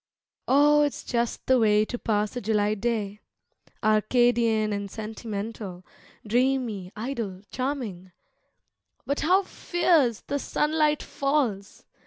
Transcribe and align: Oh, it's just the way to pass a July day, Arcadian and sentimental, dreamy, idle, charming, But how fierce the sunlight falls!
Oh, 0.47 0.81
it's 0.81 1.03
just 1.03 1.45
the 1.45 1.59
way 1.59 1.85
to 1.85 1.99
pass 1.99 2.35
a 2.35 2.41
July 2.41 2.73
day, 2.73 3.19
Arcadian 3.83 4.73
and 4.73 4.89
sentimental, 4.89 5.85
dreamy, 6.25 6.91
idle, 6.95 7.41
charming, 7.51 8.11
But 9.05 9.19
how 9.19 9.43
fierce 9.43 10.21
the 10.21 10.39
sunlight 10.39 11.03
falls! 11.03 11.85